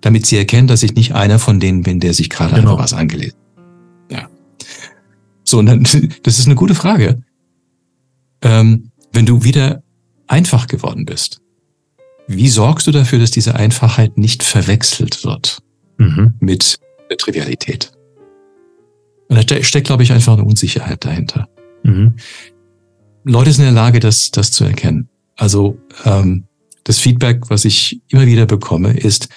damit 0.05 0.27
sie 0.27 0.37
erkennen, 0.37 0.67
dass 0.67 0.83
ich 0.83 0.93
nicht 0.93 1.15
einer 1.15 1.39
von 1.39 1.59
denen 1.59 1.81
bin, 1.81 1.99
der 1.99 2.13
sich 2.13 2.29
gerade 2.29 2.53
genau. 2.53 2.73
einfach 2.73 2.83
was 2.83 2.93
angelesen. 2.93 3.39
So, 5.45 5.59
und 5.59 5.67
dann, 5.67 5.83
das 6.23 6.39
ist 6.39 6.47
eine 6.47 6.55
gute 6.55 6.75
Frage. 6.75 7.23
Ähm, 8.41 8.91
wenn 9.13 9.25
du 9.25 9.43
wieder 9.43 9.81
einfach 10.27 10.67
geworden 10.67 11.05
bist, 11.05 11.41
wie 12.27 12.49
sorgst 12.49 12.87
du 12.87 12.91
dafür, 12.91 13.19
dass 13.19 13.31
diese 13.31 13.55
Einfachheit 13.55 14.17
nicht 14.17 14.43
verwechselt 14.43 15.23
wird 15.23 15.59
mhm. 15.97 16.33
mit 16.39 16.79
der 17.09 17.17
Trivialität? 17.17 17.91
Und 19.29 19.51
da 19.51 19.63
steckt, 19.63 19.87
glaube 19.87 20.03
ich, 20.03 20.11
einfach 20.11 20.33
eine 20.33 20.43
Unsicherheit 20.43 21.05
dahinter. 21.05 21.47
Mhm. 21.83 22.15
Leute 23.23 23.51
sind 23.51 23.65
in 23.65 23.73
der 23.73 23.83
Lage, 23.83 23.99
das, 23.99 24.31
das 24.31 24.51
zu 24.51 24.65
erkennen. 24.65 25.09
Also 25.35 25.77
ähm, 26.03 26.45
das 26.83 26.99
Feedback, 26.99 27.49
was 27.49 27.65
ich 27.65 28.01
immer 28.09 28.25
wieder 28.27 28.45
bekomme, 28.45 28.97
ist, 28.97 29.29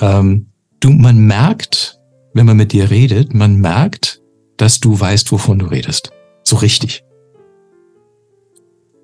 ähm, 0.00 0.46
du, 0.80 0.90
man 0.90 1.18
merkt, 1.18 1.98
wenn 2.32 2.46
man 2.46 2.56
mit 2.56 2.72
dir 2.72 2.90
redet, 2.90 3.34
man 3.34 3.56
merkt, 3.56 4.20
dass 4.60 4.78
du 4.78 4.98
weißt, 4.98 5.32
wovon 5.32 5.58
du 5.58 5.66
redest. 5.66 6.12
So 6.42 6.56
richtig. 6.56 7.02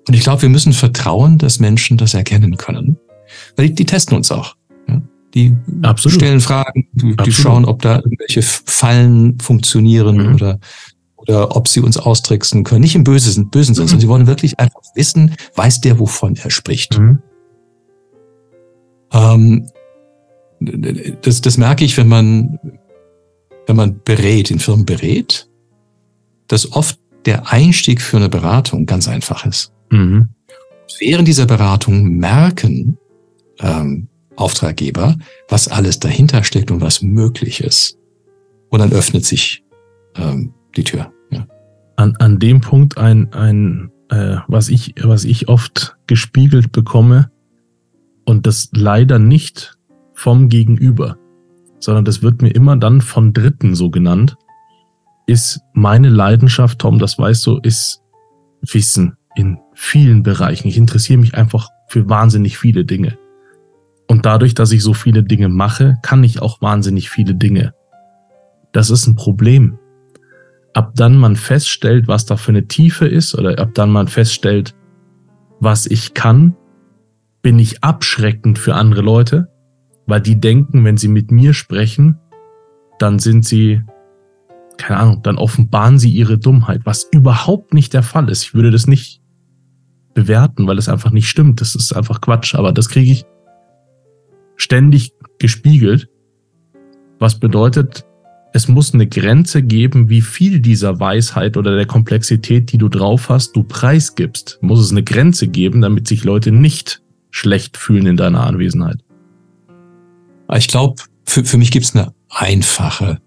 Und 0.07 0.13
ich 0.13 0.21
glaube, 0.21 0.43
wir 0.43 0.49
müssen 0.49 0.71
vertrauen, 0.71 1.37
dass 1.37 1.59
Menschen 1.59 1.97
das 1.97 2.13
erkennen 2.13 2.57
können. 2.57 2.97
Weil 3.55 3.69
die, 3.69 3.75
die 3.75 3.85
testen 3.85 4.15
uns 4.15 4.31
auch. 4.31 4.55
Ja? 4.87 5.01
Die 5.33 5.55
Absolut. 5.81 6.15
stellen 6.15 6.39
Fragen, 6.41 6.87
die, 6.93 7.15
die, 7.15 7.31
schauen, 7.31 7.65
ob 7.65 7.81
da 7.81 7.97
irgendwelche 7.97 8.41
Fallen 8.41 9.39
funktionieren 9.39 10.17
mhm. 10.17 10.35
oder, 10.35 10.59
oder 11.15 11.55
ob 11.55 11.67
sie 11.67 11.81
uns 11.81 11.97
austricksen 11.97 12.63
können. 12.63 12.81
Nicht 12.81 12.95
im 12.95 13.03
bösen, 13.03 13.49
bösen 13.49 13.73
Sinn, 13.73 13.85
mhm. 13.85 13.87
sondern 13.87 14.01
sie 14.01 14.07
wollen 14.07 14.27
wirklich 14.27 14.59
einfach 14.59 14.81
wissen, 14.93 15.35
weiß 15.55 15.81
der, 15.81 15.99
wovon 15.99 16.35
er 16.35 16.51
spricht. 16.51 16.99
Mhm. 16.99 17.19
Ähm, 19.11 19.67
das, 20.59 21.41
das 21.41 21.57
merke 21.57 21.83
ich, 21.83 21.97
wenn 21.97 22.07
man, 22.07 22.59
wenn 23.65 23.75
man 23.75 24.01
berät, 24.03 24.51
in 24.51 24.59
Firmen 24.59 24.85
berät, 24.85 25.46
dass 26.47 26.71
oft 26.73 26.99
der 27.25 27.51
Einstieg 27.51 28.01
für 28.01 28.17
eine 28.17 28.29
Beratung 28.29 28.85
ganz 28.85 29.07
einfach 29.07 29.45
ist. 29.45 29.73
Mhm. 29.91 30.29
Während 30.99 31.27
dieser 31.27 31.45
Beratung 31.45 32.17
merken 32.17 32.97
ähm, 33.59 34.07
Auftraggeber, 34.35 35.17
was 35.49 35.67
alles 35.67 35.99
dahinter 35.99 36.43
steckt 36.43 36.71
und 36.71 36.81
was 36.81 37.01
möglich 37.01 37.61
ist. 37.61 37.97
Und 38.69 38.79
dann 38.79 38.91
öffnet 38.91 39.25
sich 39.25 39.63
ähm, 40.15 40.53
die 40.75 40.83
Tür. 40.83 41.11
Ja. 41.31 41.47
An, 41.95 42.15
an 42.19 42.39
dem 42.39 42.61
Punkt 42.61 42.97
ein, 42.97 43.33
ein 43.33 43.91
äh, 44.09 44.37
was, 44.47 44.69
ich, 44.69 44.95
was 45.01 45.25
ich 45.25 45.49
oft 45.49 45.97
gespiegelt 46.07 46.71
bekomme 46.71 47.31
und 48.25 48.45
das 48.45 48.69
leider 48.73 49.19
nicht 49.19 49.77
vom 50.13 50.49
Gegenüber, 50.49 51.17
sondern 51.79 52.05
das 52.05 52.21
wird 52.21 52.41
mir 52.41 52.49
immer 52.49 52.77
dann 52.77 53.01
von 53.01 53.33
Dritten 53.33 53.75
so 53.75 53.89
genannt, 53.89 54.35
ist 55.27 55.61
meine 55.73 56.09
Leidenschaft, 56.09 56.79
Tom, 56.79 56.97
das 56.97 57.19
weißt 57.19 57.45
du, 57.45 57.59
ist 57.59 58.01
Wissen 58.61 59.17
in 59.35 59.59
vielen 59.75 60.23
Bereichen. 60.23 60.67
Ich 60.67 60.77
interessiere 60.77 61.19
mich 61.19 61.35
einfach 61.35 61.69
für 61.87 62.09
wahnsinnig 62.09 62.57
viele 62.57 62.85
Dinge. 62.85 63.17
Und 64.07 64.25
dadurch, 64.25 64.55
dass 64.55 64.71
ich 64.71 64.81
so 64.81 64.93
viele 64.93 65.23
Dinge 65.23 65.49
mache, 65.49 65.97
kann 66.01 66.23
ich 66.23 66.41
auch 66.41 66.61
wahnsinnig 66.61 67.09
viele 67.09 67.35
Dinge. 67.35 67.73
Das 68.71 68.89
ist 68.89 69.05
ein 69.05 69.15
Problem. 69.15 69.77
Ab 70.73 70.93
dann 70.95 71.17
man 71.17 71.35
feststellt, 71.35 72.07
was 72.07 72.25
da 72.25 72.37
für 72.37 72.51
eine 72.51 72.67
Tiefe 72.67 73.05
ist, 73.07 73.35
oder 73.35 73.59
ab 73.59 73.71
dann 73.73 73.91
man 73.91 74.07
feststellt, 74.07 74.75
was 75.59 75.85
ich 75.85 76.13
kann, 76.13 76.55
bin 77.41 77.59
ich 77.59 77.83
abschreckend 77.83 78.59
für 78.59 78.75
andere 78.75 79.01
Leute, 79.01 79.49
weil 80.05 80.21
die 80.21 80.39
denken, 80.39 80.85
wenn 80.85 80.97
sie 80.97 81.07
mit 81.09 81.31
mir 81.31 81.53
sprechen, 81.53 82.17
dann 82.99 83.19
sind 83.19 83.45
sie, 83.45 83.81
keine 84.77 84.99
Ahnung, 84.99 85.23
dann 85.23 85.37
offenbaren 85.37 85.99
sie 85.99 86.11
ihre 86.11 86.37
Dummheit, 86.37 86.81
was 86.85 87.07
überhaupt 87.11 87.73
nicht 87.73 87.93
der 87.93 88.03
Fall 88.03 88.29
ist. 88.29 88.43
Ich 88.43 88.53
würde 88.53 88.71
das 88.71 88.87
nicht 88.87 89.21
bewerten, 90.13 90.67
weil 90.67 90.77
es 90.77 90.89
einfach 90.89 91.11
nicht 91.11 91.29
stimmt. 91.29 91.61
Das 91.61 91.75
ist 91.75 91.95
einfach 91.95 92.21
Quatsch, 92.21 92.55
aber 92.55 92.71
das 92.71 92.89
kriege 92.89 93.11
ich 93.11 93.25
ständig 94.55 95.13
gespiegelt, 95.39 96.09
was 97.19 97.39
bedeutet, 97.39 98.05
es 98.53 98.67
muss 98.67 98.93
eine 98.93 99.07
Grenze 99.07 99.61
geben, 99.61 100.09
wie 100.09 100.21
viel 100.21 100.59
dieser 100.59 100.99
Weisheit 100.99 101.57
oder 101.57 101.75
der 101.75 101.85
Komplexität, 101.85 102.71
die 102.71 102.77
du 102.77 102.89
drauf 102.89 103.29
hast, 103.29 103.55
du 103.55 103.63
preisgibst. 103.63 104.59
Muss 104.61 104.79
es 104.79 104.91
eine 104.91 105.03
Grenze 105.03 105.47
geben, 105.47 105.81
damit 105.81 106.07
sich 106.07 106.23
Leute 106.23 106.51
nicht 106.51 107.01
schlecht 107.29 107.77
fühlen 107.77 108.07
in 108.07 108.17
deiner 108.17 108.47
Anwesenheit. 108.47 108.97
Ich 110.55 110.67
glaube, 110.67 111.03
für, 111.25 111.43
für 111.43 111.57
mich 111.57 111.71
gibt 111.71 111.85
es 111.85 111.95
eine 111.95 112.13
einfache, 112.29 113.19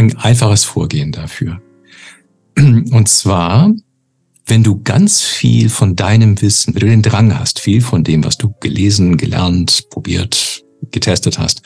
ein 0.00 0.16
einfaches 0.16 0.64
Vorgehen 0.64 1.12
dafür. 1.12 1.60
Und 2.56 3.08
zwar, 3.08 3.72
wenn 4.46 4.62
du 4.62 4.82
ganz 4.82 5.22
viel 5.22 5.68
von 5.68 5.96
deinem 5.96 6.40
Wissen, 6.40 6.74
wenn 6.74 6.80
du 6.80 6.86
den 6.86 7.02
Drang 7.02 7.38
hast, 7.38 7.60
viel 7.60 7.80
von 7.80 8.02
dem, 8.02 8.24
was 8.24 8.38
du 8.38 8.52
gelesen, 8.60 9.16
gelernt, 9.16 9.88
probiert, 9.90 10.64
getestet 10.90 11.38
hast, 11.38 11.62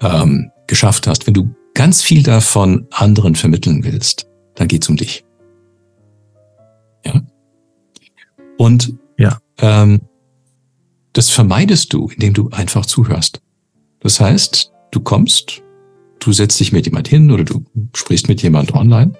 ähm, 0.00 0.50
geschafft 0.66 1.06
hast, 1.06 1.26
wenn 1.26 1.34
du 1.34 1.54
ganz 1.74 2.02
viel 2.02 2.22
davon 2.22 2.86
anderen 2.90 3.34
vermitteln 3.34 3.84
willst, 3.84 4.26
dann 4.54 4.68
geht's 4.68 4.88
um 4.88 4.96
dich. 4.96 5.24
Ja. 7.04 7.22
Und 8.58 8.94
ja. 9.18 9.38
Ähm, 9.58 10.00
das 11.12 11.28
vermeidest 11.28 11.92
du, 11.92 12.08
indem 12.08 12.34
du 12.34 12.50
einfach 12.50 12.86
zuhörst. 12.86 13.42
Das 13.98 14.20
heißt, 14.20 14.70
du 14.92 15.00
kommst, 15.00 15.62
du 16.20 16.32
setzt 16.32 16.60
dich 16.60 16.72
mit 16.72 16.86
jemand 16.86 17.08
hin 17.08 17.30
oder 17.30 17.44
du 17.44 17.64
sprichst 17.94 18.28
mit 18.28 18.42
jemand 18.42 18.74
online 18.74 19.12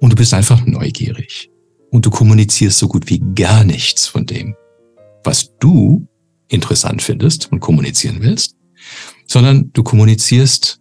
und 0.00 0.10
du 0.10 0.16
bist 0.16 0.34
einfach 0.34 0.66
neugierig. 0.66 1.50
Und 1.90 2.06
du 2.06 2.10
kommunizierst 2.10 2.78
so 2.78 2.88
gut 2.88 3.08
wie 3.10 3.22
gar 3.34 3.64
nichts 3.64 4.06
von 4.06 4.26
dem, 4.26 4.56
was 5.24 5.56
du 5.58 6.06
interessant 6.48 7.02
findest 7.02 7.52
und 7.52 7.60
kommunizieren 7.60 8.18
willst, 8.20 8.56
sondern 9.26 9.70
du 9.72 9.82
kommunizierst, 9.82 10.80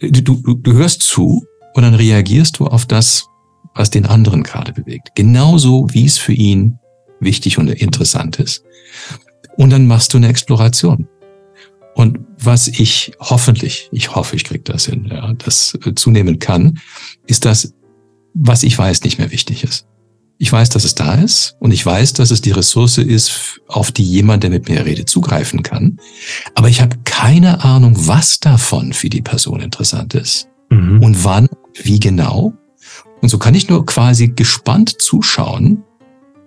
du, 0.00 0.22
du, 0.22 0.54
du 0.54 0.72
hörst 0.72 1.02
zu 1.02 1.44
und 1.74 1.82
dann 1.82 1.94
reagierst 1.94 2.58
du 2.58 2.66
auf 2.66 2.86
das, 2.86 3.26
was 3.74 3.90
den 3.90 4.06
anderen 4.06 4.42
gerade 4.42 4.72
bewegt. 4.72 5.10
Genauso 5.14 5.86
wie 5.90 6.06
es 6.06 6.18
für 6.18 6.32
ihn 6.32 6.78
wichtig 7.20 7.58
und 7.58 7.68
interessant 7.68 8.38
ist. 8.38 8.64
Und 9.56 9.70
dann 9.70 9.86
machst 9.86 10.12
du 10.12 10.16
eine 10.16 10.28
Exploration. 10.28 11.08
Und 11.96 12.18
was 12.38 12.68
ich 12.68 13.12
hoffentlich, 13.20 13.88
ich 13.90 14.14
hoffe, 14.14 14.36
ich 14.36 14.44
kriege 14.44 14.64
das 14.64 14.84
hin, 14.84 15.08
ja, 15.10 15.32
das 15.32 15.78
äh, 15.82 15.94
zunehmen 15.94 16.38
kann, 16.38 16.78
ist, 17.26 17.46
dass 17.46 17.72
was 18.34 18.64
ich 18.64 18.76
weiß 18.76 19.02
nicht 19.02 19.16
mehr 19.16 19.30
wichtig 19.30 19.64
ist. 19.64 19.86
Ich 20.36 20.52
weiß, 20.52 20.68
dass 20.68 20.84
es 20.84 20.94
da 20.94 21.14
ist 21.14 21.56
und 21.58 21.70
ich 21.70 21.86
weiß, 21.86 22.12
dass 22.12 22.30
es 22.30 22.42
die 22.42 22.50
Ressource 22.50 22.98
ist, 22.98 23.62
auf 23.66 23.92
die 23.92 24.04
jemand, 24.04 24.42
der 24.42 24.50
mit 24.50 24.68
mir 24.68 24.84
redet, 24.84 25.08
zugreifen 25.08 25.62
kann. 25.62 25.98
Aber 26.54 26.68
ich 26.68 26.82
habe 26.82 26.98
keine 27.04 27.64
Ahnung, 27.64 27.94
was 27.96 28.40
davon 28.40 28.92
für 28.92 29.08
die 29.08 29.22
Person 29.22 29.60
interessant 29.60 30.12
ist 30.12 30.48
mhm. 30.68 31.02
und 31.02 31.24
wann, 31.24 31.48
wie 31.82 31.98
genau. 31.98 32.52
Und 33.22 33.30
so 33.30 33.38
kann 33.38 33.54
ich 33.54 33.70
nur 33.70 33.86
quasi 33.86 34.28
gespannt 34.28 35.00
zuschauen, 35.00 35.82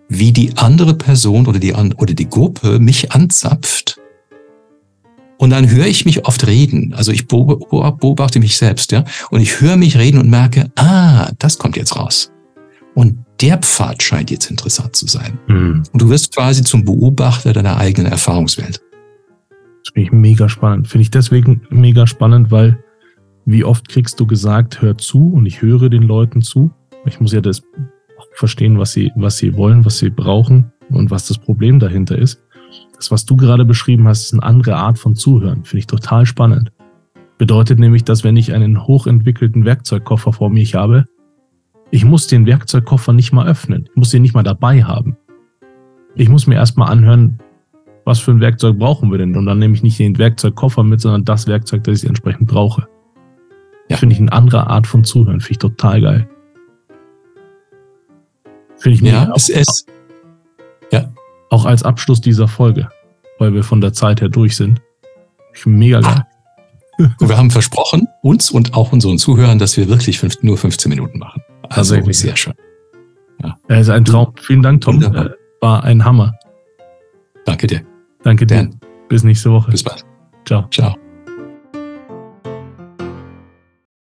wie 0.09 0.31
die 0.31 0.55
andere 0.57 0.93
Person 0.93 1.47
oder 1.47 1.57
die, 1.57 1.73
oder 1.73 2.13
die 2.13 2.29
Gruppe 2.29 2.77
mich 2.77 3.11
anzapft. 3.11 3.98
Und 5.39 5.51
dann 5.51 5.72
höre 5.72 5.88
ich 5.88 6.05
mich 6.05 6.25
oft 6.25 6.46
reden. 6.48 6.93
Also 6.93 7.13
ich 7.13 7.27
beobachte 7.27 8.41
mich 8.41 8.58
selbst, 8.58 8.91
ja. 8.91 9.05
Und 9.31 9.39
ich 9.39 9.62
höre 9.62 9.77
mich 9.77 9.98
reden 9.98 10.19
und 10.19 10.29
merke, 10.29 10.69
ah, 10.75 11.31
das 11.39 11.58
kommt 11.58 11.77
jetzt 11.77 11.96
raus. 11.96 12.34
Und 12.93 13.24
der 13.39 13.58
Pfad 13.58 14.03
scheint 14.03 14.31
jetzt 14.31 14.51
interessant 14.51 14.98
zu 14.98 15.08
sein. 15.08 15.39
Mhm. 15.48 15.84
Und 15.93 16.01
du 16.01 16.10
wirst 16.10 16.36
quasi 16.36 16.62
zum 16.63 16.84
Beobachter 16.84 17.53
deiner 17.53 17.77
eigenen 17.77 18.12
Erfahrungswelt. 18.12 18.81
Das 19.86 19.93
finde 19.93 20.08
ich 20.08 20.12
mega 20.12 20.50
spannend. 20.50 20.89
Finde 20.89 21.03
ich 21.03 21.12
deswegen 21.12 21.62
mega 21.69 22.05
spannend, 22.05 22.51
weil 22.51 22.84
wie 23.46 23.63
oft 23.63 23.88
kriegst 23.88 24.19
du 24.19 24.27
gesagt, 24.27 24.81
hör 24.81 24.98
zu 24.98 25.31
und 25.31 25.46
ich 25.46 25.62
höre 25.62 25.89
den 25.89 26.03
Leuten 26.03 26.41
zu. 26.41 26.69
Ich 27.05 27.22
muss 27.22 27.31
ja 27.31 27.39
das 27.39 27.62
verstehen, 28.34 28.77
was 28.77 28.91
sie, 28.91 29.13
was 29.15 29.38
sie 29.38 29.55
wollen, 29.55 29.86
was 29.86 30.00
sie 30.00 30.10
brauchen 30.10 30.74
und 30.89 31.12
was 31.12 31.27
das 31.27 31.38
Problem 31.38 31.79
dahinter 31.79 32.17
ist. 32.17 32.41
Das, 32.99 33.11
was 33.11 33.25
du 33.25 33.37
gerade 33.37 33.63
beschrieben 33.63 34.09
hast, 34.09 34.25
ist 34.25 34.33
eine 34.33 34.43
andere 34.43 34.75
Art 34.75 34.99
von 34.99 35.15
Zuhören. 35.15 35.63
Finde 35.63 35.79
ich 35.79 35.87
total 35.87 36.25
spannend. 36.25 36.73
Bedeutet 37.37 37.79
nämlich, 37.79 38.03
dass 38.03 38.25
wenn 38.25 38.35
ich 38.35 38.53
einen 38.53 38.85
hochentwickelten 38.85 39.63
Werkzeugkoffer 39.63 40.33
vor 40.33 40.49
mir 40.49 40.65
habe, 40.73 41.05
ich 41.91 42.03
muss 42.03 42.27
den 42.27 42.45
Werkzeugkoffer 42.45 43.13
nicht 43.13 43.31
mal 43.31 43.47
öffnen. 43.47 43.85
Ich 43.89 43.95
muss 43.95 44.09
den 44.09 44.21
nicht 44.21 44.35
mal 44.35 44.43
dabei 44.43 44.83
haben. 44.83 45.15
Ich 46.15 46.27
muss 46.27 46.45
mir 46.45 46.55
erstmal 46.55 46.91
anhören, 46.91 47.39
was 48.03 48.19
für 48.19 48.31
ein 48.31 48.41
Werkzeug 48.41 48.77
brauchen 48.77 49.12
wir 49.12 49.17
denn? 49.17 49.38
Und 49.38 49.45
dann 49.45 49.59
nehme 49.59 49.75
ich 49.75 49.81
nicht 49.81 49.97
den 49.97 50.17
Werkzeugkoffer 50.17 50.83
mit, 50.83 50.99
sondern 50.99 51.23
das 51.23 51.47
Werkzeug, 51.47 51.85
das 51.85 52.03
ich 52.03 52.09
entsprechend 52.09 52.49
brauche. 52.49 52.85
Ja. 53.89 53.95
Finde 53.95 54.13
ich 54.13 54.19
eine 54.19 54.33
andere 54.33 54.67
Art 54.67 54.88
von 54.88 55.05
Zuhören. 55.05 55.39
Finde 55.39 55.51
ich 55.51 55.57
total 55.59 56.01
geil. 56.01 56.29
Finde 58.75 58.95
ich 58.95 59.01
ja, 59.01 59.31
es 59.33 59.47
ist, 59.47 59.85
ja. 59.88 59.93
Auch 61.49 61.65
als 61.65 61.83
Abschluss 61.83 62.21
dieser 62.21 62.47
Folge, 62.47 62.89
weil 63.39 63.53
wir 63.53 63.63
von 63.63 63.81
der 63.81 63.93
Zeit 63.93 64.21
her 64.21 64.29
durch 64.29 64.55
sind. 64.55 64.81
Mega 65.65 65.99
geil. 65.99 66.25
Und 67.19 67.29
wir 67.29 67.38
haben 67.38 67.49
versprochen, 67.49 68.07
uns 68.21 68.51
und 68.51 68.73
auch 68.73 68.91
unseren 68.91 69.17
Zuhörern, 69.17 69.57
dass 69.57 69.77
wir 69.77 69.88
wirklich 69.88 70.19
fünf, 70.19 70.41
nur 70.41 70.57
15 70.57 70.89
Minuten 70.89 71.17
machen. 71.17 71.41
Also 71.69 71.95
sehr 72.12 72.35
schön. 72.35 72.53
Ja. 73.43 73.57
Es 73.67 73.81
ist 73.81 73.89
ein 73.89 74.05
Traum. 74.05 74.33
Vielen 74.41 74.62
Dank, 74.62 74.81
Tom. 74.81 74.95
Wunderbar. 74.95 75.31
War 75.62 75.83
ein 75.83 76.03
Hammer. 76.03 76.33
Danke 77.45 77.67
dir. 77.67 77.81
Danke 78.23 78.45
dir. 78.45 78.55
Dan. 78.55 78.79
Bis 79.07 79.23
nächste 79.23 79.51
Woche. 79.51 79.71
Bis 79.71 79.83
bald. 79.83 80.03
Ciao. 80.45 80.67
Ciao. 80.71 81.09